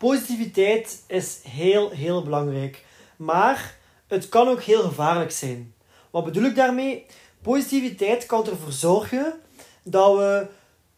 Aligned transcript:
Positiviteit 0.00 1.02
is 1.06 1.38
heel, 1.48 1.90
heel 1.90 2.22
belangrijk. 2.22 2.84
Maar 3.16 3.76
het 4.06 4.28
kan 4.28 4.48
ook 4.48 4.62
heel 4.62 4.82
gevaarlijk 4.82 5.30
zijn. 5.30 5.74
Wat 6.10 6.24
bedoel 6.24 6.44
ik 6.44 6.54
daarmee? 6.54 7.06
Positiviteit 7.42 8.26
kan 8.26 8.46
ervoor 8.46 8.72
zorgen 8.72 9.32
dat 9.82 10.16
we 10.16 10.46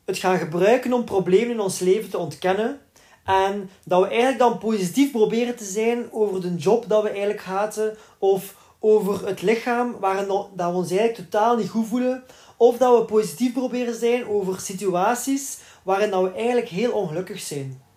het 0.05 0.19
gaan 0.19 0.39
gebruiken 0.39 0.93
om 0.93 1.05
problemen 1.05 1.51
in 1.51 1.61
ons 1.61 1.79
leven 1.79 2.11
te 2.11 2.19
ontkennen. 2.19 2.81
En 3.25 3.71
dat 3.85 4.01
we 4.01 4.09
eigenlijk 4.09 4.39
dan 4.39 4.59
positief 4.59 5.11
proberen 5.11 5.57
te 5.57 5.65
zijn 5.65 6.13
over 6.13 6.41
de 6.41 6.55
job 6.55 6.85
dat 6.89 7.03
we 7.03 7.09
eigenlijk 7.09 7.43
haten. 7.43 7.97
Of 8.19 8.57
over 8.79 9.27
het 9.27 9.43
lichaam 9.43 9.97
waarin 10.01 10.27
dat 10.27 10.71
we 10.71 10.77
ons 10.77 10.91
eigenlijk 10.91 11.31
totaal 11.31 11.57
niet 11.57 11.69
goed 11.69 11.87
voelen. 11.87 12.25
Of 12.57 12.77
dat 12.77 12.99
we 12.99 13.05
positief 13.05 13.53
proberen 13.53 13.93
te 13.93 13.99
zijn 13.99 14.29
over 14.29 14.61
situaties 14.61 15.59
waarin 15.83 16.11
dat 16.11 16.23
we 16.23 16.33
eigenlijk 16.33 16.69
heel 16.69 16.93
ongelukkig 16.93 17.41
zijn. 17.41 17.91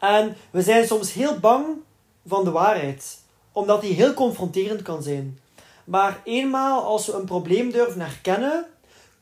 En 0.00 0.36
we 0.50 0.62
zijn 0.62 0.86
soms 0.86 1.12
heel 1.12 1.38
bang 1.38 1.66
van 2.26 2.44
de 2.44 2.50
waarheid, 2.50 3.18
omdat 3.52 3.80
die 3.80 3.94
heel 3.94 4.14
confronterend 4.14 4.82
kan 4.82 5.02
zijn. 5.02 5.38
Maar 5.84 6.20
eenmaal 6.24 6.82
als 6.82 7.06
we 7.06 7.12
een 7.12 7.24
probleem 7.24 7.70
durven 7.70 8.00
herkennen, 8.00 8.66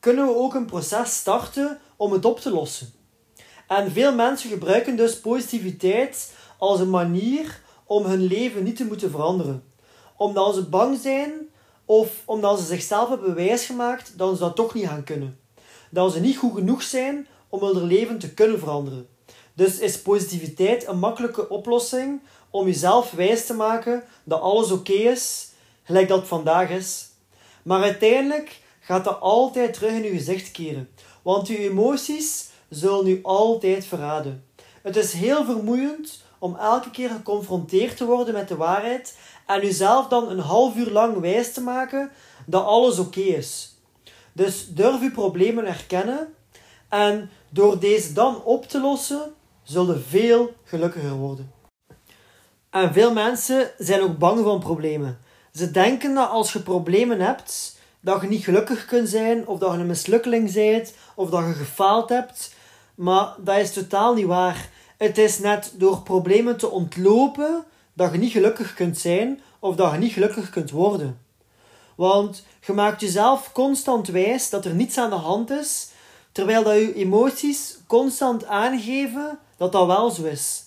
kunnen 0.00 0.27
we 0.27 0.34
ook 0.34 0.55
een 0.55 0.67
proces 0.67 1.17
starten 1.17 1.78
om 1.97 2.12
het 2.12 2.25
op 2.25 2.41
te 2.41 2.50
lossen. 2.50 2.92
En 3.69 3.92
veel 3.92 4.14
mensen 4.14 4.50
gebruiken 4.50 4.97
dus 4.97 5.20
positiviteit 5.20 6.33
als 6.58 6.80
een 6.80 6.91
manier 6.91 7.61
om 7.84 8.05
hun 8.05 8.22
leven 8.22 8.64
niet 8.64 8.77
te 8.77 8.84
moeten 8.84 9.11
veranderen. 9.11 9.64
Omdat 10.17 10.55
ze 10.55 10.69
bang 10.69 10.98
zijn 11.02 11.33
of 11.84 12.22
omdat 12.25 12.58
ze 12.58 12.64
zichzelf 12.64 13.08
hebben 13.08 13.34
bewijs 13.34 13.67
gemaakt 13.67 14.19
dat 14.19 14.34
ze 14.34 14.41
dat 14.41 14.56
toch 14.56 14.75
niet 14.75 14.86
gaan 14.86 15.05
kunnen. 15.05 15.39
Dat 15.91 16.12
ze 16.12 16.20
niet 16.20 16.36
goed 16.36 16.55
genoeg 16.55 16.83
zijn 16.83 17.27
om 17.48 17.62
hun 17.62 17.84
leven 17.84 18.19
te 18.19 18.34
kunnen 18.34 18.58
veranderen. 18.58 19.08
Dus 19.55 19.78
is 19.78 20.02
positiviteit 20.02 20.86
een 20.86 20.98
makkelijke 20.98 21.48
oplossing 21.48 22.20
om 22.50 22.66
jezelf 22.66 23.10
wijs 23.10 23.47
te 23.47 23.55
maken 23.55 24.05
dat 24.24 24.41
alles 24.41 24.70
oké 24.70 24.92
is, 24.92 25.48
gelijk 25.83 26.08
dat 26.08 26.27
vandaag 26.27 26.70
is. 26.70 27.08
Maar 27.62 27.83
uiteindelijk 27.83 28.61
gaat 28.80 29.05
dat 29.05 29.20
altijd 29.20 29.74
terug 29.74 29.91
in 29.91 30.02
je 30.02 30.11
gezicht 30.11 30.50
keren, 30.50 30.88
want 31.22 31.46
je 31.46 31.58
emoties 31.58 32.48
zullen 32.69 33.06
u 33.06 33.20
altijd 33.22 33.84
verraden. 33.84 34.44
Het 34.83 34.96
is 34.96 35.12
heel 35.12 35.44
vermoeiend 35.44 36.22
om 36.39 36.56
elke 36.56 36.91
keer 36.91 37.08
geconfronteerd 37.08 37.96
te 37.96 38.05
worden 38.05 38.34
met 38.34 38.48
de 38.48 38.56
waarheid 38.56 39.16
en 39.46 39.61
jezelf 39.61 40.08
dan 40.08 40.30
een 40.30 40.39
half 40.39 40.77
uur 40.77 40.91
lang 40.91 41.20
wijs 41.20 41.52
te 41.52 41.61
maken 41.61 42.11
dat 42.46 42.64
alles 42.64 42.98
oké 42.98 43.20
is. 43.20 43.74
Dus 44.33 44.66
durf 44.68 45.00
uw 45.00 45.12
problemen 45.12 45.66
erkennen 45.66 46.34
en 46.89 47.30
door 47.48 47.78
deze 47.78 48.12
dan 48.12 48.42
op 48.42 48.68
te 48.68 48.80
lossen, 48.80 49.34
zullen 49.64 50.02
veel 50.02 50.54
gelukkiger 50.64 51.14
worden. 51.14 51.52
En 52.70 52.92
veel 52.92 53.12
mensen 53.12 53.70
zijn 53.78 54.00
ook 54.00 54.18
bang 54.18 54.44
van 54.44 54.61
problemen. 54.61 55.18
Ze 55.52 55.70
denken 55.70 56.14
dat 56.14 56.30
als 56.30 56.52
je 56.52 56.61
problemen 56.61 57.20
hebt, 57.20 57.78
dat 58.00 58.20
je 58.20 58.28
niet 58.28 58.44
gelukkig 58.44 58.84
kunt 58.84 59.08
zijn, 59.08 59.46
of 59.46 59.58
dat 59.58 59.72
je 59.72 59.78
een 59.78 59.86
mislukkeling 59.86 60.52
bent, 60.52 60.94
of 61.14 61.30
dat 61.30 61.44
je 61.46 61.52
gefaald 61.52 62.08
hebt. 62.08 62.55
Maar 62.94 63.34
dat 63.39 63.56
is 63.56 63.72
totaal 63.72 64.14
niet 64.14 64.27
waar. 64.27 64.68
Het 64.96 65.18
is 65.18 65.39
net 65.39 65.72
door 65.77 66.02
problemen 66.02 66.56
te 66.56 66.70
ontlopen 66.70 67.64
dat 67.92 68.12
je 68.12 68.18
niet 68.18 68.33
gelukkig 68.33 68.74
kunt 68.74 68.98
zijn, 68.98 69.40
of 69.58 69.77
dat 69.77 69.92
je 69.92 69.98
niet 69.98 70.12
gelukkig 70.12 70.50
kunt 70.50 70.70
worden. 70.70 71.18
Want 71.96 72.46
je 72.66 72.72
maakt 72.72 73.00
jezelf 73.00 73.52
constant 73.52 74.08
wijs 74.08 74.50
dat 74.50 74.64
er 74.64 74.74
niets 74.74 74.98
aan 74.98 75.10
de 75.10 75.16
hand 75.16 75.50
is, 75.50 75.89
terwijl 76.33 76.62
dat 76.62 76.74
je 76.74 76.94
emoties 76.94 77.78
constant 77.86 78.44
aangeven 78.44 79.39
dat 79.56 79.72
dat 79.72 79.86
wel 79.86 80.10
zo 80.10 80.24
is. 80.24 80.62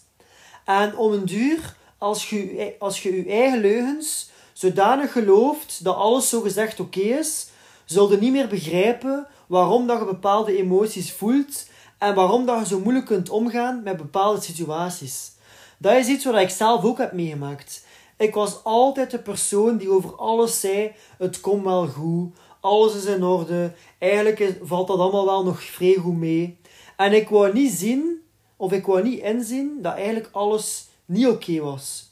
En 0.65 0.97
om 0.97 1.11
een 1.11 1.25
duur, 1.25 1.75
als 1.97 2.29
je, 2.29 2.75
als 2.79 3.03
je 3.03 3.15
je 3.15 3.31
eigen 3.31 3.59
leugens 3.59 4.29
zodanig 4.53 5.11
gelooft 5.11 5.83
dat 5.83 5.95
alles 5.95 6.29
zogezegd 6.29 6.79
oké 6.79 6.99
is, 6.99 7.49
zul 7.85 8.11
je 8.11 8.17
niet 8.17 8.31
meer 8.31 8.47
begrijpen 8.47 9.27
waarom 9.47 9.87
dat 9.87 9.99
je 9.99 10.05
bepaalde 10.05 10.57
emoties 10.57 11.11
voelt 11.11 11.67
en 11.97 12.15
waarom 12.15 12.45
dat 12.45 12.59
je 12.59 12.65
zo 12.65 12.79
moeilijk 12.79 13.05
kunt 13.05 13.29
omgaan 13.29 13.83
met 13.83 13.97
bepaalde 13.97 14.41
situaties. 14.41 15.31
Dat 15.77 15.95
is 15.95 16.07
iets 16.07 16.25
wat 16.25 16.35
ik 16.35 16.49
zelf 16.49 16.83
ook 16.83 16.97
heb 16.97 17.11
meegemaakt. 17.11 17.85
Ik 18.17 18.33
was 18.33 18.63
altijd 18.63 19.11
de 19.11 19.19
persoon 19.19 19.77
die 19.77 19.89
over 19.89 20.15
alles 20.15 20.59
zei: 20.59 20.91
het 21.17 21.41
komt 21.41 21.63
wel 21.63 21.87
goed, 21.87 22.35
alles 22.59 22.95
is 22.95 23.05
in 23.05 23.23
orde, 23.23 23.73
eigenlijk 23.99 24.55
valt 24.61 24.87
dat 24.87 24.99
allemaal 24.99 25.25
wel 25.25 25.43
nog 25.43 25.61
vrij 25.61 25.95
goed 25.95 26.17
mee. 26.17 26.59
En 26.97 27.13
ik 27.13 27.29
wou 27.29 27.53
niet 27.53 27.71
zien 27.71 28.21
of 28.57 28.71
ik 28.71 28.85
wou 28.85 29.03
niet 29.03 29.21
inzien 29.21 29.81
dat 29.81 29.95
eigenlijk 29.95 30.29
alles 30.31 30.87
niet 31.05 31.27
oké 31.27 31.59
was. 31.59 32.11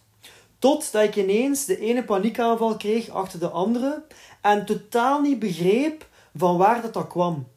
Totdat 0.59 1.03
ik 1.03 1.15
ineens 1.15 1.65
de 1.65 1.79
ene 1.79 2.03
paniekaanval 2.03 2.77
kreeg 2.77 3.09
achter 3.09 3.39
de 3.39 3.49
andere 3.49 4.03
en 4.41 4.65
totaal 4.65 5.21
niet 5.21 5.39
begreep 5.39 6.07
van 6.35 6.57
waar 6.57 6.81
dat, 6.81 6.93
dat 6.93 7.07
kwam. 7.07 7.47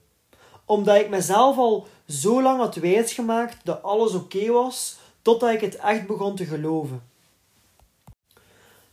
Omdat 0.64 0.96
ik 0.96 1.08
mezelf 1.08 1.56
al 1.56 1.86
zo 2.08 2.42
lang 2.42 2.58
had 2.58 2.74
wijsgemaakt 2.74 3.56
dat 3.64 3.82
alles 3.82 4.14
oké 4.14 4.52
was, 4.52 4.96
totdat 5.22 5.50
ik 5.50 5.60
het 5.60 5.76
echt 5.76 6.06
begon 6.06 6.36
te 6.36 6.44
geloven. 6.44 7.02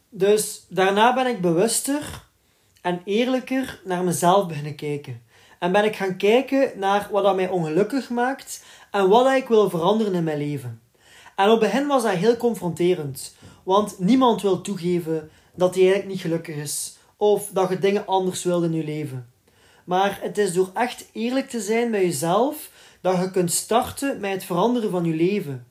Dus 0.09 0.65
daarna 0.69 1.13
ben 1.13 1.27
ik 1.27 1.41
bewuster 1.41 2.23
en 2.81 3.01
eerlijker 3.05 3.81
naar 3.83 4.03
mezelf 4.03 4.47
beginnen 4.47 4.75
kijken. 4.75 5.23
En 5.59 5.71
ben 5.71 5.83
ik 5.83 5.95
gaan 5.95 6.17
kijken 6.17 6.71
naar 6.75 7.07
wat 7.11 7.23
dat 7.23 7.35
mij 7.35 7.49
ongelukkig 7.49 8.09
maakt 8.09 8.63
en 8.91 9.09
wat 9.09 9.35
ik 9.35 9.47
wil 9.47 9.69
veranderen 9.69 10.13
in 10.13 10.23
mijn 10.23 10.37
leven. 10.37 10.81
En 11.35 11.49
op 11.49 11.61
het 11.61 11.71
begin 11.71 11.87
was 11.87 12.03
dat 12.03 12.11
heel 12.11 12.37
confronterend, 12.37 13.35
want 13.63 13.99
niemand 13.99 14.41
wil 14.41 14.61
toegeven 14.61 15.29
dat 15.55 15.75
hij 15.75 15.83
eigenlijk 15.83 16.13
niet 16.13 16.21
gelukkig 16.21 16.55
is 16.55 16.97
of 17.17 17.49
dat 17.53 17.69
je 17.69 17.79
dingen 17.79 18.07
anders 18.07 18.43
wilt 18.43 18.63
in 18.63 18.73
je 18.73 18.83
leven. 18.83 19.29
Maar 19.85 20.19
het 20.21 20.37
is 20.37 20.53
door 20.53 20.69
echt 20.73 21.09
eerlijk 21.11 21.49
te 21.49 21.61
zijn 21.61 21.89
met 21.89 22.01
jezelf 22.01 22.69
dat 23.01 23.17
je 23.17 23.31
kunt 23.31 23.51
starten 23.51 24.19
met 24.19 24.31
het 24.31 24.43
veranderen 24.43 24.91
van 24.91 25.05
je 25.05 25.13
leven. 25.13 25.67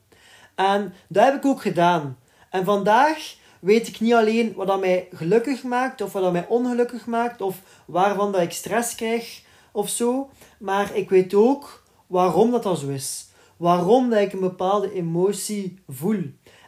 En 0.55 0.93
dat 1.07 1.23
heb 1.23 1.35
ik 1.35 1.45
ook 1.45 1.61
gedaan. 1.61 2.17
En 2.49 2.65
vandaag 2.65 3.35
weet 3.59 3.87
ik 3.87 3.99
niet 3.99 4.13
alleen 4.13 4.53
wat 4.53 4.67
dat 4.67 4.79
mij 4.79 5.07
gelukkig 5.13 5.63
maakt 5.63 6.01
of 6.01 6.13
wat 6.13 6.23
dat 6.23 6.31
mij 6.31 6.45
ongelukkig 6.47 7.05
maakt 7.05 7.41
of 7.41 7.61
waarvan 7.85 8.31
dat 8.31 8.41
ik 8.41 8.51
stress 8.51 8.95
krijg 8.95 9.43
of 9.75 9.89
zo, 9.89 10.29
maar 10.59 10.95
ik 10.95 11.09
weet 11.09 11.33
ook 11.33 11.83
waarom 12.07 12.51
dat, 12.51 12.63
dat 12.63 12.79
zo 12.79 12.87
is. 12.87 13.27
Waarom 13.57 14.09
dat 14.09 14.19
ik 14.19 14.33
een 14.33 14.39
bepaalde 14.39 14.93
emotie 14.93 15.79
voel. 15.87 16.23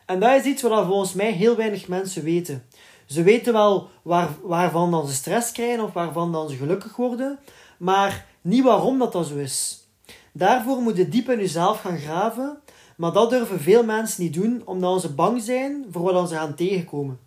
En 0.06 0.20
dat 0.20 0.40
is 0.40 0.46
iets 0.46 0.62
wat 0.62 0.86
volgens 0.86 1.14
mij 1.14 1.32
heel 1.32 1.56
weinig 1.56 1.88
mensen 1.88 2.24
weten. 2.24 2.66
Ze 3.06 3.24
weten 3.24 3.54
wel 3.54 3.90
waar, 4.02 4.30
waarvan 4.44 4.92
dan 4.92 5.08
ze 5.08 5.14
stress 5.14 5.52
krijgen 5.52 5.84
of 5.84 5.94
waarvan 5.94 6.32
dan 6.32 6.50
ze 6.50 6.56
gelukkig 6.56 6.96
worden, 6.96 7.40
maar 7.78 8.26
niet 8.42 8.64
waarom 8.64 9.00
dat, 9.00 9.12
dat 9.12 9.28
zo 9.28 9.36
is. 9.36 9.88
Daarvoor 10.34 10.82
moet 10.82 10.98
je 10.98 11.10
diep 11.10 11.30
in 11.30 11.40
jezelf 11.40 11.82
gaan 11.82 11.98
graven, 11.98 12.60
maar 12.98 13.12
dat 13.12 13.30
durven 13.30 13.60
veel 13.60 13.84
mensen 13.84 14.24
niet 14.24 14.34
doen 14.34 14.62
omdat 14.66 15.02
ze 15.02 15.14
bang 15.14 15.42
zijn 15.42 15.86
voor 15.92 16.02
wat 16.02 16.30
ze 16.30 16.36
gaan 16.36 16.56
tegenkomen. 16.56 17.20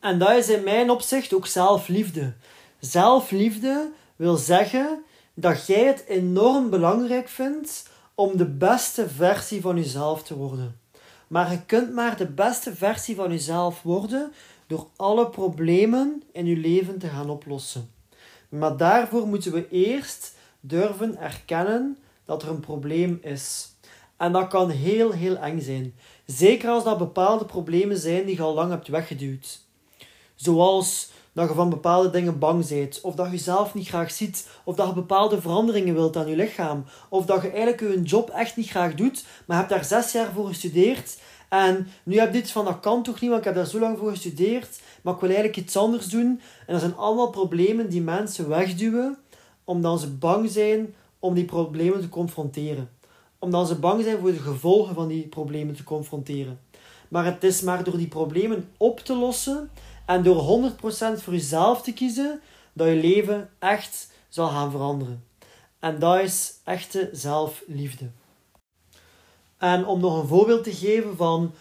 En 0.00 0.18
dat 0.18 0.36
is 0.36 0.48
in 0.48 0.64
mijn 0.64 0.90
opzicht 0.90 1.34
ook 1.34 1.46
zelfliefde. 1.46 2.34
Zelfliefde 2.80 3.90
wil 4.22 4.36
zeggen 4.36 5.04
dat 5.34 5.66
jij 5.66 5.84
het 5.84 6.04
enorm 6.06 6.70
belangrijk 6.70 7.28
vindt 7.28 7.88
om 8.14 8.36
de 8.36 8.46
beste 8.46 9.08
versie 9.08 9.60
van 9.60 9.76
jezelf 9.76 10.22
te 10.22 10.36
worden. 10.36 10.80
Maar 11.26 11.50
je 11.50 11.64
kunt 11.66 11.92
maar 11.92 12.16
de 12.16 12.26
beste 12.26 12.74
versie 12.74 13.14
van 13.14 13.30
jezelf 13.30 13.82
worden 13.82 14.32
door 14.66 14.86
alle 14.96 15.30
problemen 15.30 16.22
in 16.32 16.46
je 16.46 16.56
leven 16.56 16.98
te 16.98 17.08
gaan 17.08 17.30
oplossen. 17.30 17.90
Maar 18.48 18.76
daarvoor 18.76 19.26
moeten 19.26 19.52
we 19.52 19.68
eerst 19.68 20.34
durven 20.60 21.16
erkennen 21.16 21.98
dat 22.24 22.42
er 22.42 22.48
een 22.48 22.60
probleem 22.60 23.18
is. 23.22 23.76
En 24.16 24.32
dat 24.32 24.48
kan 24.48 24.70
heel, 24.70 25.10
heel 25.12 25.36
eng 25.36 25.60
zijn. 25.60 25.94
Zeker 26.26 26.70
als 26.70 26.84
dat 26.84 26.98
bepaalde 26.98 27.44
problemen 27.44 27.98
zijn 27.98 28.26
die 28.26 28.36
je 28.36 28.42
al 28.42 28.54
lang 28.54 28.70
hebt 28.70 28.88
weggeduwd. 28.88 29.60
Zoals 30.34 31.10
dat 31.32 31.48
je 31.48 31.54
van 31.54 31.70
bepaalde 31.70 32.10
dingen 32.10 32.38
bang 32.38 32.68
bent, 32.68 33.00
of 33.00 33.14
dat 33.14 33.26
je 33.26 33.32
jezelf 33.32 33.74
niet 33.74 33.88
graag 33.88 34.10
ziet, 34.10 34.48
of 34.64 34.74
dat 34.74 34.86
je 34.86 34.94
bepaalde 34.94 35.40
veranderingen 35.40 35.94
wilt 35.94 36.16
aan 36.16 36.28
je 36.28 36.36
lichaam, 36.36 36.84
of 37.08 37.26
dat 37.26 37.42
je 37.42 37.48
eigenlijk 37.50 37.80
je 37.80 38.02
job 38.02 38.30
echt 38.30 38.56
niet 38.56 38.70
graag 38.70 38.94
doet, 38.94 39.24
maar 39.46 39.56
je 39.56 39.64
hebt 39.64 39.74
daar 39.74 40.00
zes 40.00 40.12
jaar 40.12 40.32
voor 40.32 40.46
gestudeerd 40.46 41.16
en 41.52 41.88
nu 42.02 42.18
heb 42.18 42.32
je 42.32 42.40
dit 42.40 42.50
van 42.50 42.64
dat 42.64 42.80
kan 42.80 43.02
toch 43.02 43.20
niet, 43.20 43.30
want 43.30 43.40
ik 43.40 43.46
heb 43.46 43.54
daar 43.54 43.66
zo 43.66 43.78
lang 43.78 43.98
voor 43.98 44.10
gestudeerd, 44.10 44.80
maar 45.02 45.14
ik 45.14 45.20
wil 45.20 45.28
eigenlijk 45.28 45.58
iets 45.58 45.76
anders 45.76 46.06
doen. 46.06 46.40
En 46.66 46.72
dat 46.72 46.80
zijn 46.80 46.96
allemaal 46.96 47.30
problemen 47.30 47.88
die 47.88 48.00
mensen 48.00 48.48
wegduwen, 48.48 49.18
omdat 49.64 50.00
ze 50.00 50.10
bang 50.10 50.50
zijn 50.50 50.94
om 51.18 51.34
die 51.34 51.44
problemen 51.44 52.00
te 52.00 52.08
confronteren. 52.08 52.90
Omdat 53.38 53.68
ze 53.68 53.74
bang 53.74 54.02
zijn 54.02 54.18
voor 54.18 54.32
de 54.32 54.38
gevolgen 54.38 54.94
van 54.94 55.08
die 55.08 55.26
problemen 55.26 55.74
te 55.74 55.84
confronteren. 55.84 56.60
Maar 57.08 57.24
het 57.24 57.44
is 57.44 57.60
maar 57.60 57.84
door 57.84 57.96
die 57.96 58.08
problemen 58.08 58.68
op 58.76 59.00
te 59.00 59.16
lossen 59.16 59.70
en 60.06 60.22
door 60.22 60.70
100% 60.72 60.74
voor 61.22 61.32
jezelf 61.32 61.82
te 61.82 61.92
kiezen, 61.92 62.40
dat 62.72 62.88
je 62.88 62.94
leven 62.94 63.50
echt 63.58 64.10
zal 64.28 64.48
gaan 64.48 64.70
veranderen. 64.70 65.24
En 65.78 65.98
dat 65.98 66.20
is 66.20 66.52
echte 66.64 67.08
zelfliefde. 67.12 68.10
En 69.58 69.86
om 69.86 70.00
nog 70.00 70.20
een 70.20 70.28
voorbeeld 70.28 70.64
te 70.64 70.74
geven 70.74 71.16
van 71.16 71.54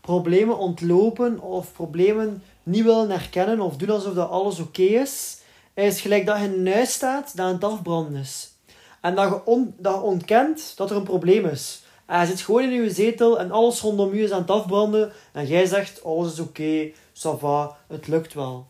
problemen 0.00 0.58
ontlopen 0.58 1.40
of 1.40 1.72
problemen 1.72 2.42
niet 2.62 2.84
willen 2.84 3.10
herkennen 3.10 3.60
of 3.60 3.76
doen 3.76 3.90
alsof 3.90 4.14
dat 4.14 4.30
alles 4.30 4.58
oké 4.58 4.82
is, 4.82 5.38
is 5.74 6.00
gelijk 6.00 6.26
dat 6.26 6.38
je 6.38 6.44
in 6.44 6.52
een 6.52 6.72
huis 6.72 6.92
staat 6.92 7.36
dat 7.36 7.46
aan 7.46 7.52
het 7.52 7.64
afbranden 7.64 8.20
is. 8.20 8.52
En 9.00 9.14
dat 9.14 9.28
je, 9.28 9.44
on, 9.44 9.74
dat 9.78 9.94
je 9.94 10.00
ontkent 10.00 10.72
dat 10.76 10.90
er 10.90 10.96
een 10.96 11.02
probleem 11.02 11.46
is. 11.46 11.81
En 12.06 12.20
je 12.20 12.26
zit 12.26 12.40
gewoon 12.40 12.62
in 12.62 12.70
je 12.70 12.90
zetel 12.90 13.38
en 13.38 13.50
alles 13.50 13.80
rondom 13.80 14.14
je 14.14 14.22
is 14.22 14.30
aan 14.30 14.40
het 14.40 14.50
afbranden 14.50 15.12
en 15.32 15.46
jij 15.46 15.66
zegt 15.66 16.04
alles 16.04 16.32
is 16.32 16.38
oké, 16.38 16.48
okay, 16.62 16.94
ça 17.12 17.38
va, 17.38 17.76
het 17.86 18.06
lukt 18.06 18.34
wel. 18.34 18.66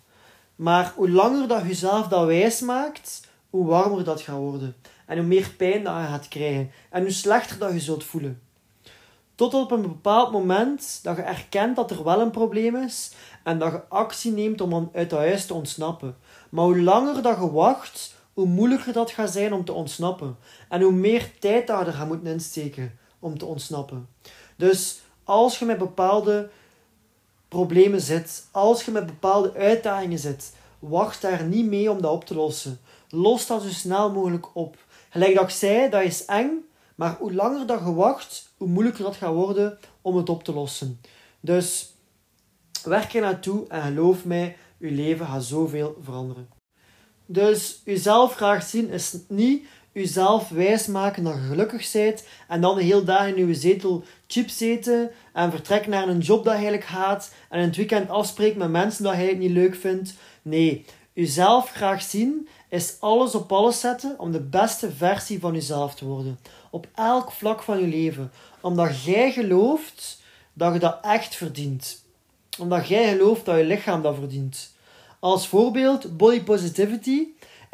Maar 0.57 0.93
hoe 0.97 1.11
langer 1.11 1.49
dat 1.49 1.61
je 1.61 1.67
jezelf 1.67 2.09
dat 2.09 2.27
wijs 2.27 2.61
maakt, 2.61 3.29
hoe 3.51 3.67
warmer 3.67 4.05
dat 4.05 4.21
gaat 4.21 4.37
worden. 4.37 4.77
En 5.07 5.19
hoe 5.19 5.27
meer 5.27 5.51
pijn 5.57 5.85
dat 5.85 5.95
je 5.95 6.07
gaat 6.07 6.29
krijgen. 6.29 6.71
En 6.91 7.03
hoe 7.03 7.11
slechter 7.11 7.59
dat 7.59 7.73
je 7.73 7.81
zult 7.81 8.05
voelen. 8.05 8.43
Tot 9.35 9.55
op 9.55 9.71
een 9.71 9.83
bepaald 9.83 10.33
moment 10.33 11.01
dat 11.03 11.17
je 11.17 11.23
erkent 11.23 11.77
dat 11.77 11.91
er 11.91 12.05
wel 12.05 12.21
een 12.21 12.31
probleem 12.31 12.77
is 12.77 13.13
en 13.45 13.59
dat 13.59 13.73
je 13.73 13.89
actie 13.89 14.33
neemt 14.33 14.61
om 14.61 14.91
uit 14.93 15.11
dat 15.11 15.19
huis 15.19 15.47
te 15.47 15.55
ontsnappen. 15.55 16.17
Maar 16.51 16.65
hoe 16.65 16.81
langer 16.81 17.23
dat 17.23 17.39
je 17.39 17.51
wacht, 17.51 18.15
hoe 18.33 18.47
moeilijker 18.47 18.93
dat 18.93 19.11
gaat 19.11 19.33
zijn 19.33 19.53
om 19.53 19.65
te 19.65 19.73
ontsnappen. 19.73 20.37
En 20.69 20.81
hoe 20.81 20.93
meer 20.93 21.31
tijd 21.39 21.67
dat 21.67 21.81
je 21.81 21.87
er 21.87 21.93
gaat 21.93 22.09
moeten 22.09 22.33
insteken 22.33 23.01
om 23.23 23.39
te 23.39 23.45
ontsnappen. 23.45 24.09
Dus 24.57 25.01
als 25.25 25.59
je 25.59 25.65
met 25.65 25.79
bepaalde 25.79 26.51
problemen 27.49 28.01
zit, 28.01 28.47
als 28.51 28.85
je 28.85 28.91
met 28.91 29.07
bepaalde 29.07 29.53
uitdagingen 29.55 30.19
zit, 30.19 30.53
wacht 30.79 31.23
daar 31.23 31.45
niet 31.45 31.67
mee 31.67 31.91
om 31.91 32.03
dat 32.03 32.13
op 32.13 32.25
te 32.25 32.35
lossen. 32.35 32.81
Los 33.09 33.47
dat 33.47 33.63
zo 33.63 33.69
snel 33.69 34.13
mogelijk 34.13 34.47
op. 34.57 34.77
Gelijk 35.11 35.35
dat 35.35 35.45
ik 35.45 35.51
zei, 35.51 35.91
dat 35.91 36.03
is 36.03 36.25
eng, 36.25 36.51
maar 36.95 37.17
hoe 37.19 37.33
langer 37.33 37.67
dat 37.67 37.81
je 37.81 37.95
wacht, 37.95 38.49
hoe 38.57 38.69
moeilijker 38.69 39.05
dat 39.05 39.17
gaat 39.17 39.35
worden 39.35 39.79
om 40.01 40.17
het 40.17 40.29
op 40.29 40.45
te 40.45 40.53
lossen. 40.53 41.01
Dus 41.41 41.95
werk 42.85 43.15
er 43.15 43.21
naartoe 43.21 43.67
en 43.69 43.83
geloof 43.83 44.25
mij, 44.25 44.57
je 44.79 44.91
leven 44.91 45.27
gaat 45.27 45.45
zoveel 45.45 45.97
veranderen. 46.03 46.49
Dus 47.27 47.81
jezelf 47.85 48.35
graag 48.35 48.63
zien 48.63 48.91
is 48.91 49.17
niet 49.29 49.67
jezelf 49.93 50.49
wijsmaken 50.49 51.25
dat 51.25 51.35
je 51.35 51.41
gelukkig 51.41 51.93
bent 51.93 52.25
en 52.49 52.61
dan 52.61 52.77
de 52.77 52.83
hele 52.83 53.05
dag 53.05 53.27
in 53.27 53.47
je 53.47 53.55
zetel 53.55 54.05
chips 54.27 54.61
eten 54.61 55.11
en 55.33 55.51
vertrek 55.51 55.87
naar 55.87 56.09
een 56.09 56.19
job 56.19 56.45
dat 56.45 56.53
je 56.53 56.59
eigenlijk 56.59 56.89
haat 56.89 57.33
en 57.49 57.59
in 57.59 57.67
het 57.67 57.77
weekend 57.77 58.11
afspreekt 58.11 58.57
met 58.57 58.71
mensen 58.71 59.05
dat 59.05 59.15
je 59.15 59.21
het 59.21 59.39
niet 59.39 59.51
leuk 59.51 59.75
vindt. 59.75 60.15
Nee, 60.43 60.85
jezelf 61.13 61.71
graag 61.71 62.03
zien 62.03 62.49
is 62.69 62.97
alles 63.01 63.35
op 63.35 63.53
alles 63.53 63.81
zetten 63.81 64.15
om 64.19 64.33
de 64.33 64.41
beste 64.41 64.93
versie 64.93 65.41
van 65.41 65.53
jezelf 65.53 65.95
te 65.95 66.05
worden. 66.05 66.39
Op 66.71 66.87
elk 66.95 67.33
vlak 67.33 67.63
van 67.63 67.81
je 67.81 67.87
leven. 67.87 68.33
Omdat 68.61 69.05
jij 69.05 69.33
gelooft 69.33 70.23
dat 70.53 70.73
je 70.73 70.79
dat 70.79 70.99
echt 71.03 71.35
verdient. 71.35 72.05
Omdat 72.59 72.89
jij 72.89 73.09
gelooft 73.09 73.45
dat 73.45 73.57
je 73.57 73.65
lichaam 73.65 74.03
dat 74.03 74.15
verdient. 74.15 74.75
Als 75.19 75.49
voorbeeld, 75.49 76.17
body 76.17 76.43
positivity 76.43 77.27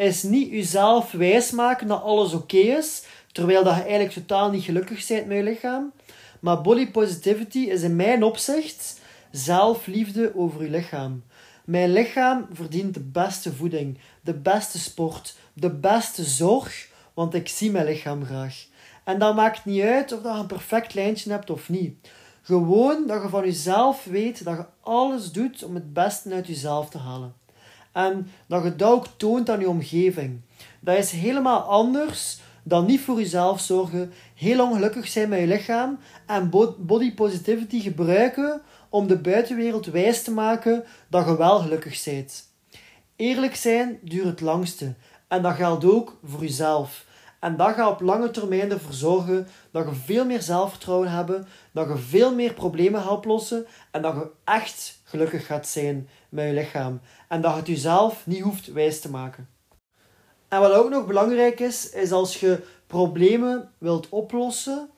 is 0.06 0.22
niet 0.22 0.50
jezelf 0.50 1.12
wijsmaken 1.12 1.86
dat 1.86 2.02
alles 2.02 2.32
oké 2.32 2.56
is, 2.56 3.04
terwijl 3.32 3.64
dat 3.64 3.74
je 3.74 3.82
eigenlijk 3.82 4.12
totaal 4.12 4.50
niet 4.50 4.64
gelukkig 4.64 5.06
bent 5.06 5.26
met 5.26 5.36
je 5.36 5.42
lichaam. 5.42 5.92
Maar 6.40 6.60
body 6.60 6.90
positivity 6.90 7.58
is 7.58 7.82
in 7.82 7.96
mijn 7.96 8.22
opzicht 8.22 9.00
zelfliefde 9.30 10.32
over 10.34 10.62
je 10.62 10.70
lichaam. 10.70 11.22
Mijn 11.64 11.92
lichaam 11.92 12.46
verdient 12.52 12.94
de 12.94 13.00
beste 13.00 13.52
voeding, 13.54 13.98
de 14.22 14.34
beste 14.34 14.78
sport, 14.78 15.36
de 15.52 15.70
beste 15.70 16.24
zorg, 16.24 16.88
want 17.14 17.34
ik 17.34 17.48
zie 17.48 17.70
mijn 17.70 17.86
lichaam 17.86 18.24
graag. 18.24 18.66
En 19.04 19.18
dat 19.18 19.34
maakt 19.34 19.64
niet 19.64 19.82
uit 19.82 20.12
of 20.12 20.22
je 20.22 20.28
een 20.28 20.46
perfect 20.46 20.94
lijntje 20.94 21.30
hebt 21.30 21.50
of 21.50 21.68
niet. 21.68 22.08
Gewoon 22.42 23.06
dat 23.06 23.22
je 23.22 23.28
van 23.28 23.44
jezelf 23.44 24.04
weet 24.04 24.44
dat 24.44 24.56
je 24.56 24.66
alles 24.80 25.32
doet 25.32 25.64
om 25.64 25.74
het 25.74 25.92
beste 25.92 26.32
uit 26.32 26.46
jezelf 26.46 26.88
te 26.88 26.98
halen. 26.98 27.38
En 28.06 28.30
dat 28.46 28.62
je 28.62 28.76
dat 28.76 28.90
ook 28.90 29.06
toont 29.16 29.50
aan 29.50 29.60
je 29.60 29.68
omgeving. 29.68 30.40
Dat 30.80 30.96
is 30.96 31.10
helemaal 31.10 31.60
anders 31.60 32.40
dan 32.62 32.86
niet 32.86 33.00
voor 33.00 33.18
jezelf 33.18 33.60
zorgen, 33.60 34.12
heel 34.34 34.62
ongelukkig 34.62 35.08
zijn 35.08 35.28
met 35.28 35.38
je 35.38 35.46
lichaam 35.46 35.98
en 36.26 36.50
body 36.78 37.14
positivity 37.14 37.80
gebruiken 37.80 38.60
om 38.88 39.06
de 39.06 39.18
buitenwereld 39.18 39.86
wijs 39.86 40.22
te 40.22 40.30
maken 40.30 40.84
dat 41.08 41.26
je 41.26 41.36
wel 41.36 41.58
gelukkig 41.58 42.04
bent. 42.04 42.52
Eerlijk 43.16 43.56
zijn 43.56 43.98
duurt 44.02 44.26
het 44.26 44.40
langste 44.40 44.94
en 45.28 45.42
dat 45.42 45.54
geldt 45.54 45.84
ook 45.84 46.18
voor 46.24 46.40
jezelf. 46.40 47.06
En 47.40 47.56
dat 47.56 47.74
gaat 47.74 47.90
op 47.90 48.00
lange 48.00 48.30
termijn 48.30 48.70
ervoor 48.70 48.92
zorgen 48.92 49.46
dat 49.70 49.88
je 49.88 49.94
veel 49.94 50.24
meer 50.24 50.42
zelfvertrouwen 50.42 51.10
hebt, 51.10 51.46
dat 51.72 51.88
je 51.88 51.96
veel 51.96 52.34
meer 52.34 52.54
problemen 52.54 53.00
gaat 53.00 53.10
oplossen 53.10 53.66
en 53.90 54.02
dat 54.02 54.14
je 54.14 54.30
echt 54.44 55.00
gelukkig 55.04 55.46
gaat 55.46 55.68
zijn 55.68 56.08
met 56.28 56.46
je 56.46 56.52
lichaam. 56.52 57.00
En 57.28 57.40
dat 57.40 57.50
je 57.50 57.58
het 57.58 57.66
jezelf 57.66 58.26
niet 58.26 58.40
hoeft 58.40 58.72
wijs 58.72 59.00
te 59.00 59.10
maken. 59.10 59.48
En 60.48 60.60
wat 60.60 60.72
ook 60.72 60.90
nog 60.90 61.06
belangrijk 61.06 61.60
is, 61.60 61.90
is 61.90 62.12
als 62.12 62.40
je 62.40 62.62
problemen 62.86 63.70
wilt 63.78 64.08
oplossen, 64.08 64.90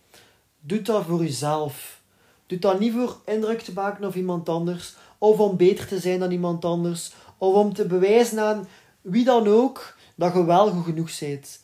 doe 0.60 0.82
dat 0.82 1.04
voor 1.04 1.22
jezelf. 1.22 2.00
Doe 2.46 2.58
dat 2.58 2.80
niet 2.80 2.92
voor 2.92 3.16
indruk 3.24 3.60
te 3.60 3.72
maken 3.72 4.04
op 4.04 4.14
iemand 4.14 4.48
anders, 4.48 4.94
of 5.18 5.38
om 5.38 5.56
beter 5.56 5.86
te 5.86 5.98
zijn 5.98 6.18
dan 6.18 6.30
iemand 6.30 6.64
anders, 6.64 7.12
of 7.38 7.54
om 7.54 7.74
te 7.74 7.86
bewijzen 7.86 8.40
aan 8.40 8.68
wie 9.00 9.24
dan 9.24 9.48
ook 9.48 9.96
dat 10.14 10.32
je 10.34 10.44
wel 10.44 10.70
goed 10.70 10.84
genoeg 10.84 11.18
bent. 11.18 11.62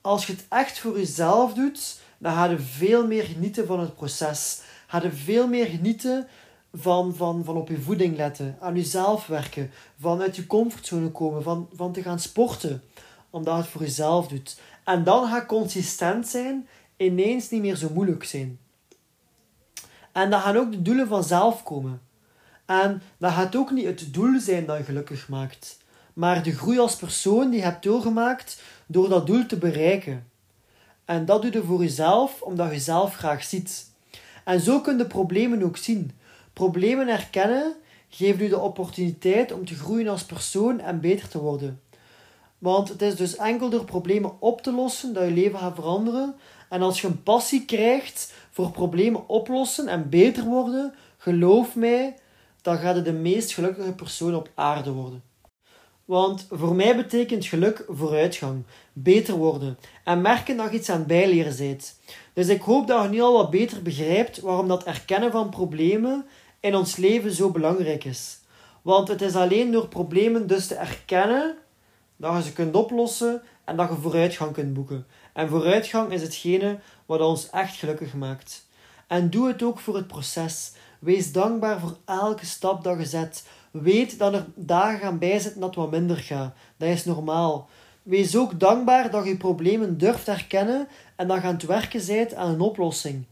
Als 0.00 0.26
je 0.26 0.32
het 0.32 0.46
echt 0.48 0.78
voor 0.78 0.98
jezelf 0.98 1.54
doet, 1.54 2.00
dan 2.18 2.32
ga 2.32 2.44
je 2.44 2.58
veel 2.58 3.06
meer 3.06 3.22
genieten 3.22 3.66
van 3.66 3.80
het 3.80 3.94
proces. 3.94 4.60
Ga 4.86 5.02
je 5.02 5.12
veel 5.12 5.46
meer 5.46 5.66
genieten 5.66 6.28
van, 6.76 7.14
van, 7.14 7.44
van 7.44 7.56
op 7.56 7.68
je 7.68 7.80
voeding 7.80 8.16
letten, 8.16 8.56
aan 8.60 8.74
jezelf 8.74 9.26
werken, 9.26 9.70
van 10.00 10.20
uit 10.20 10.36
je 10.36 10.46
comfortzone 10.46 11.10
komen, 11.10 11.42
van, 11.42 11.68
van 11.74 11.92
te 11.92 12.02
gaan 12.02 12.20
sporten, 12.20 12.82
omdat 13.30 13.54
je 13.54 13.60
het 13.60 13.70
voor 13.70 13.80
jezelf 13.80 14.28
doet. 14.28 14.60
En 14.84 15.04
dan 15.04 15.28
gaat 15.28 15.46
consistent 15.46 16.28
zijn 16.28 16.68
ineens 16.96 17.50
niet 17.50 17.60
meer 17.60 17.76
zo 17.76 17.88
moeilijk 17.92 18.24
zijn. 18.24 18.58
En 20.12 20.30
dan 20.30 20.40
gaan 20.40 20.56
ook 20.56 20.72
de 20.72 20.82
doelen 20.82 21.08
vanzelf 21.08 21.62
komen. 21.62 22.00
En 22.66 23.02
dat 23.18 23.32
gaat 23.32 23.56
ook 23.56 23.70
niet 23.70 23.84
het 23.84 24.14
doel 24.14 24.40
zijn 24.40 24.66
dat 24.66 24.76
je 24.76 24.84
gelukkig 24.84 25.28
maakt, 25.28 25.78
maar 26.12 26.42
de 26.42 26.52
groei 26.52 26.78
als 26.78 26.96
persoon 26.96 27.50
die 27.50 27.58
je 27.58 27.64
hebt 27.64 27.82
doorgemaakt 27.82 28.62
door 28.86 29.08
dat 29.08 29.26
doel 29.26 29.46
te 29.46 29.56
bereiken. 29.56 30.26
En 31.04 31.24
dat 31.24 31.42
doe 31.42 31.52
je 31.52 31.62
voor 31.62 31.80
jezelf, 31.80 32.42
omdat 32.42 32.70
je 32.70 32.78
zelf 32.78 33.14
graag 33.14 33.44
ziet. 33.44 33.90
En 34.44 34.60
zo 34.60 34.80
kun 34.80 34.98
je 34.98 35.06
problemen 35.06 35.62
ook 35.62 35.76
zien. 35.76 36.10
Problemen 36.56 37.08
herkennen 37.08 37.74
geeft 38.08 38.40
u 38.40 38.48
de 38.48 38.58
opportuniteit 38.58 39.52
om 39.52 39.66
te 39.66 39.74
groeien 39.74 40.08
als 40.08 40.24
persoon 40.24 40.80
en 40.80 41.00
beter 41.00 41.28
te 41.28 41.38
worden. 41.38 41.80
Want 42.58 42.88
het 42.88 43.02
is 43.02 43.16
dus 43.16 43.36
enkel 43.36 43.70
door 43.70 43.84
problemen 43.84 44.40
op 44.40 44.60
te 44.62 44.72
lossen 44.72 45.12
dat 45.12 45.24
je 45.24 45.30
leven 45.30 45.58
gaat 45.58 45.74
veranderen. 45.74 46.34
En 46.68 46.82
als 46.82 47.00
je 47.00 47.06
een 47.06 47.22
passie 47.22 47.64
krijgt 47.64 48.32
voor 48.50 48.70
problemen 48.70 49.28
oplossen 49.28 49.88
en 49.88 50.08
beter 50.08 50.44
worden, 50.44 50.94
geloof 51.16 51.74
mij, 51.74 52.14
dan 52.62 52.78
gaat 52.78 52.96
je 52.96 53.02
de 53.02 53.12
meest 53.12 53.54
gelukkige 53.54 53.92
persoon 53.92 54.34
op 54.34 54.50
aarde 54.54 54.92
worden. 54.92 55.22
Want 56.04 56.46
voor 56.50 56.74
mij 56.74 56.96
betekent 56.96 57.46
geluk 57.46 57.84
vooruitgang, 57.88 58.64
beter 58.92 59.34
worden 59.34 59.78
en 60.04 60.20
merken 60.20 60.56
dat 60.56 60.70
je 60.70 60.76
iets 60.76 60.90
aan 60.90 61.06
bijleren 61.06 61.56
bent. 61.56 62.00
Dus 62.32 62.48
ik 62.48 62.62
hoop 62.62 62.86
dat 62.86 63.02
je 63.02 63.08
nu 63.08 63.20
al 63.20 63.32
wat 63.32 63.50
beter 63.50 63.82
begrijpt 63.82 64.40
waarom 64.40 64.68
dat 64.68 64.84
erkennen 64.84 65.30
van 65.30 65.50
problemen 65.50 66.26
in 66.66 66.74
ons 66.74 66.96
leven 66.96 67.32
zo 67.32 67.50
belangrijk 67.50 68.04
is. 68.04 68.38
Want 68.82 69.08
het 69.08 69.22
is 69.22 69.34
alleen 69.34 69.70
door 69.72 69.88
problemen 69.88 70.46
dus 70.46 70.66
te 70.66 70.74
erkennen 70.74 71.56
dat 72.16 72.36
je 72.36 72.42
ze 72.42 72.52
kunt 72.52 72.74
oplossen 72.74 73.42
en 73.64 73.76
dat 73.76 73.88
je 73.88 73.94
vooruitgang 73.94 74.52
kunt 74.52 74.74
boeken. 74.74 75.06
En 75.32 75.48
vooruitgang 75.48 76.12
is 76.12 76.22
hetgene 76.22 76.78
wat 77.06 77.20
ons 77.20 77.50
echt 77.50 77.76
gelukkig 77.76 78.14
maakt. 78.14 78.66
En 79.06 79.30
doe 79.30 79.48
het 79.48 79.62
ook 79.62 79.78
voor 79.78 79.96
het 79.96 80.06
proces. 80.06 80.72
Wees 80.98 81.32
dankbaar 81.32 81.80
voor 81.80 81.96
elke 82.04 82.46
stap 82.46 82.84
dat 82.84 82.98
je 82.98 83.04
zet, 83.04 83.44
Weet 83.70 84.18
dat 84.18 84.34
er 84.34 84.46
dagen 84.54 84.98
gaan 84.98 85.18
bijzitten 85.18 85.60
dat 85.60 85.74
wat 85.74 85.90
minder 85.90 86.16
gaat. 86.16 86.54
Dat 86.76 86.88
is 86.88 87.04
normaal. 87.04 87.68
Wees 88.02 88.36
ook 88.36 88.60
dankbaar 88.60 89.10
dat 89.10 89.26
je 89.26 89.36
problemen 89.36 89.98
durft 89.98 90.26
herkennen 90.26 90.88
en 91.16 91.28
dat 91.28 91.40
je 91.40 91.46
aan 91.46 91.54
het 91.54 91.62
werken 91.62 92.06
bent 92.06 92.34
aan 92.34 92.50
een 92.50 92.60
oplossing. 92.60 93.24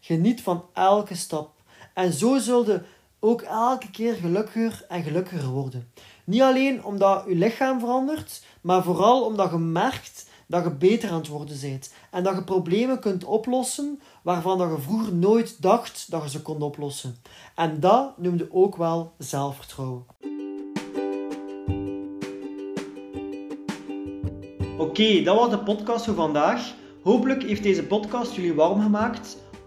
Geniet 0.00 0.42
van 0.42 0.64
elke 0.72 1.14
stap. 1.14 1.59
En 1.94 2.12
zo 2.12 2.38
zul 2.38 2.66
je 2.66 2.80
ook 3.20 3.42
elke 3.42 3.90
keer 3.90 4.14
gelukkiger 4.14 4.84
en 4.88 5.02
gelukkiger 5.02 5.48
worden. 5.48 5.92
Niet 6.24 6.40
alleen 6.40 6.84
omdat 6.84 7.24
je 7.28 7.34
lichaam 7.34 7.80
verandert, 7.80 8.44
maar 8.60 8.82
vooral 8.82 9.24
omdat 9.24 9.50
je 9.50 9.58
merkt 9.58 10.28
dat 10.46 10.64
je 10.64 10.70
beter 10.70 11.10
aan 11.10 11.18
het 11.18 11.28
worden 11.28 11.60
bent. 11.60 11.92
En 12.10 12.22
dat 12.22 12.34
je 12.34 12.44
problemen 12.44 13.00
kunt 13.00 13.24
oplossen 13.24 14.00
waarvan 14.22 14.58
dat 14.58 14.70
je 14.70 14.82
vroeger 14.82 15.14
nooit 15.14 15.62
dacht 15.62 16.10
dat 16.10 16.22
je 16.22 16.28
ze 16.30 16.42
kon 16.42 16.62
oplossen. 16.62 17.16
En 17.54 17.80
dat 17.80 18.18
noemde 18.18 18.48
ook 18.52 18.76
wel 18.76 19.12
zelfvertrouwen. 19.18 20.04
Oké, 24.78 25.22
dat 25.22 25.36
was 25.36 25.50
de 25.50 25.58
podcast 25.64 26.04
voor 26.04 26.14
vandaag. 26.14 26.74
Hopelijk 27.02 27.42
heeft 27.42 27.62
deze 27.62 27.86
podcast 27.86 28.34
jullie 28.34 28.54
warm 28.54 28.82
gemaakt 28.82 29.36